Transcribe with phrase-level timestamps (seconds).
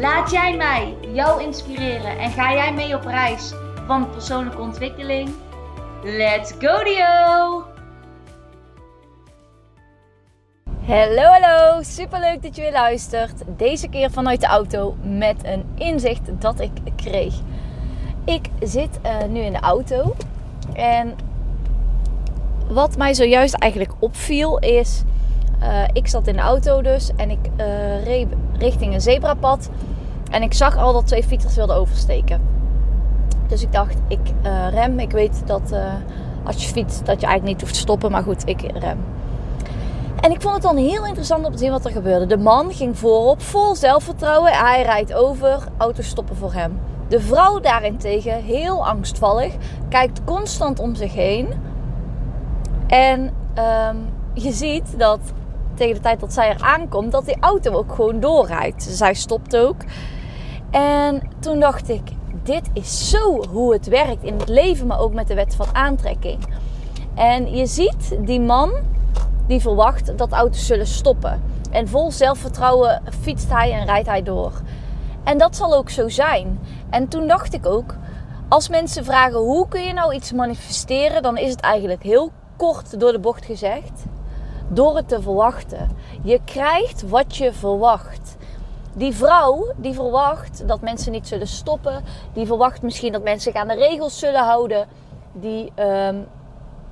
[0.00, 3.52] Laat jij mij jou inspireren en ga jij mee op reis
[3.86, 5.30] van persoonlijke ontwikkeling?
[6.02, 7.64] Let's go Dio!
[10.86, 13.42] Hallo hallo, superleuk dat je weer luistert.
[13.46, 17.34] Deze keer vanuit de auto met een inzicht dat ik kreeg.
[18.24, 20.14] Ik zit uh, nu in de auto
[20.74, 21.16] en
[22.68, 25.02] wat mij zojuist eigenlijk opviel is
[25.66, 29.70] uh, ik zat in de auto dus en ik uh, reed richting een zebrapad.
[30.30, 32.40] En ik zag al dat twee fietsers wilden oversteken.
[33.46, 34.98] Dus ik dacht, ik uh, rem.
[34.98, 35.72] Ik weet dat
[36.44, 38.10] als je fietst, dat je eigenlijk niet hoeft te stoppen.
[38.10, 38.98] Maar goed, ik rem.
[40.20, 42.26] En ik vond het dan heel interessant om te zien wat er gebeurde.
[42.26, 44.52] De man ging voorop, vol zelfvertrouwen.
[44.52, 46.80] Hij rijdt over, auto's stoppen voor hem.
[47.08, 49.54] De vrouw daarentegen, heel angstvallig,
[49.88, 51.48] kijkt constant om zich heen.
[52.86, 53.20] En
[53.90, 55.20] um, je ziet dat
[55.76, 58.82] tegen de tijd dat zij er aankomt, dat die auto ook gewoon doorrijdt.
[58.82, 59.76] Zij stopt ook.
[60.70, 62.02] En toen dacht ik,
[62.42, 65.66] dit is zo hoe het werkt in het leven, maar ook met de wet van
[65.72, 66.38] aantrekking.
[67.14, 68.72] En je ziet die man
[69.46, 71.42] die verwacht dat auto's zullen stoppen.
[71.70, 74.52] En vol zelfvertrouwen fietst hij en rijdt hij door.
[75.24, 76.60] En dat zal ook zo zijn.
[76.90, 77.94] En toen dacht ik ook,
[78.48, 83.00] als mensen vragen hoe kun je nou iets manifesteren, dan is het eigenlijk heel kort
[83.00, 84.04] door de bocht gezegd
[84.68, 85.90] door het te verwachten.
[86.22, 88.36] Je krijgt wat je verwacht.
[88.92, 93.60] Die vrouw die verwacht dat mensen niet zullen stoppen, die verwacht misschien dat mensen zich
[93.60, 94.86] aan de regels zullen houden,
[95.32, 96.26] die um,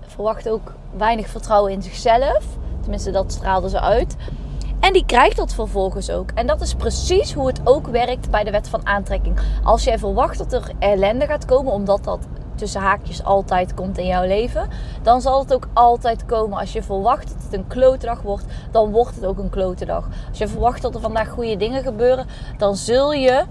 [0.00, 2.44] verwacht ook weinig vertrouwen in zichzelf.
[2.80, 4.16] Tenminste, dat straalde ze uit.
[4.80, 6.30] En die krijgt dat vervolgens ook.
[6.34, 9.40] En dat is precies hoe het ook werkt bij de wet van aantrekking.
[9.64, 12.26] Als jij verwacht dat er ellende gaat komen, omdat dat
[12.60, 14.68] tussen haakjes altijd komt in jouw leven,
[15.02, 16.58] dan zal het ook altijd komen.
[16.58, 19.84] Als je verwacht dat het een klote dag wordt, dan wordt het ook een klote
[19.84, 20.08] dag.
[20.28, 22.26] Als je verwacht dat er vandaag goede dingen gebeuren,
[22.58, 23.44] dan zul je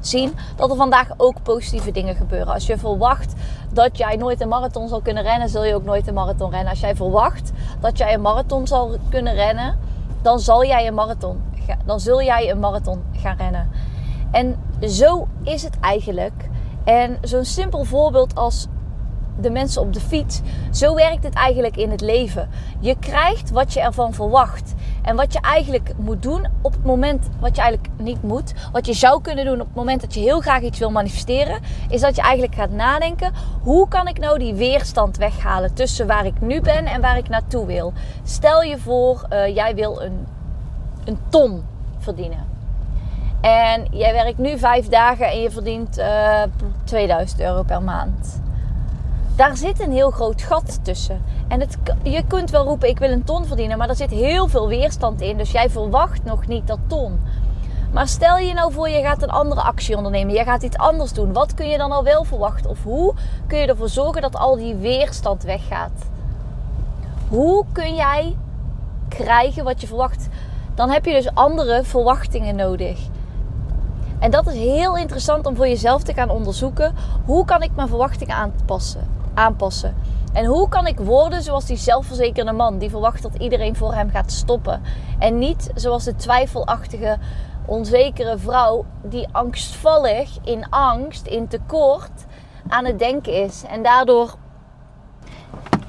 [0.00, 2.52] zien dat er vandaag ook positieve dingen gebeuren.
[2.52, 3.34] Als je verwacht
[3.72, 6.70] dat jij nooit een marathon zal kunnen rennen, zul je ook nooit een marathon rennen.
[6.70, 9.78] Als jij verwacht dat jij een marathon zal kunnen rennen,
[10.22, 11.42] dan zal jij een marathon,
[11.84, 13.70] dan zul jij een marathon gaan rennen.
[14.30, 14.56] En
[14.88, 16.49] zo is het eigenlijk
[16.84, 18.68] en zo'n simpel voorbeeld als
[19.40, 20.40] de mensen op de fiets.
[20.70, 22.48] Zo werkt het eigenlijk in het leven.
[22.80, 24.74] Je krijgt wat je ervan verwacht.
[25.02, 28.86] En wat je eigenlijk moet doen op het moment wat je eigenlijk niet moet, wat
[28.86, 32.00] je zou kunnen doen op het moment dat je heel graag iets wil manifesteren, is
[32.00, 33.32] dat je eigenlijk gaat nadenken:
[33.62, 37.28] hoe kan ik nou die weerstand weghalen tussen waar ik nu ben en waar ik
[37.28, 37.92] naartoe wil?
[38.22, 40.26] Stel je voor, uh, jij wil een,
[41.04, 41.62] een ton
[41.98, 42.59] verdienen.
[43.40, 46.50] En jij werkt nu vijf dagen en je verdient uh, eh,
[46.84, 48.40] 2000 euro per maand.
[49.36, 51.22] Daar zit een heel groot gat tussen.
[51.48, 54.48] En het, je kunt wel roepen: ik wil een ton verdienen, maar er zit heel
[54.48, 55.36] veel weerstand in.
[55.36, 57.20] Dus jij verwacht nog niet dat ton.
[57.92, 60.34] Maar stel je nou voor, je gaat een andere actie ondernemen.
[60.34, 61.32] Je gaat iets anders doen.
[61.32, 62.70] Wat kun je dan al wel verwachten?
[62.70, 63.14] Of hoe
[63.46, 66.08] kun je ervoor zorgen dat al die weerstand weggaat?
[67.28, 68.36] Hoe kun jij
[69.08, 70.28] krijgen wat je verwacht?
[70.74, 72.98] Dan heb je dus andere verwachtingen nodig.
[74.20, 76.94] En dat is heel interessant om voor jezelf te gaan onderzoeken.
[77.24, 79.18] Hoe kan ik mijn verwachtingen aanpassen?
[79.34, 79.96] aanpassen?
[80.32, 84.10] En hoe kan ik worden zoals die zelfverzekerde man die verwacht dat iedereen voor hem
[84.10, 84.82] gaat stoppen?
[85.18, 87.18] En niet zoals de twijfelachtige,
[87.66, 92.26] onzekere vrouw die angstvallig, in angst, in tekort
[92.68, 93.62] aan het denken is.
[93.68, 94.34] En daardoor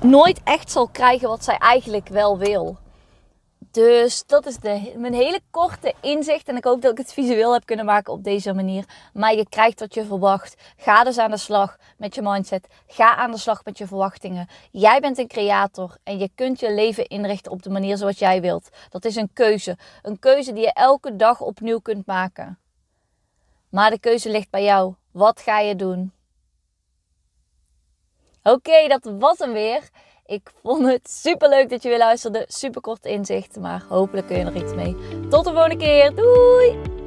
[0.00, 2.76] nooit echt zal krijgen wat zij eigenlijk wel wil.
[3.70, 4.56] Dus dat is
[4.96, 6.48] mijn hele korte inzicht.
[6.48, 8.84] En ik hoop dat ik het visueel heb kunnen maken op deze manier.
[9.12, 10.54] Maar je krijgt wat je verwacht.
[10.76, 12.66] Ga dus aan de slag met je mindset.
[12.86, 14.48] Ga aan de slag met je verwachtingen.
[14.70, 18.40] Jij bent een creator en je kunt je leven inrichten op de manier zoals jij
[18.40, 18.68] wilt.
[18.88, 19.76] Dat is een keuze.
[20.02, 22.58] Een keuze die je elke dag opnieuw kunt maken.
[23.68, 24.94] Maar de keuze ligt bij jou.
[25.10, 26.12] Wat ga je doen?
[28.42, 29.88] Oké, dat was hem weer.
[30.30, 32.44] Ik vond het super leuk dat je weer luisterde.
[32.48, 34.96] Super kort inzicht, maar hopelijk kun je er iets mee.
[35.28, 36.14] Tot de volgende keer.
[36.14, 36.99] Doei!